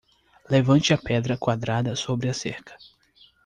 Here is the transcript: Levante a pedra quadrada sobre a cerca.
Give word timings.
Levante 0.49 0.95
a 0.95 0.97
pedra 0.97 1.37
quadrada 1.37 1.95
sobre 1.95 2.27
a 2.27 2.33
cerca. 2.33 2.75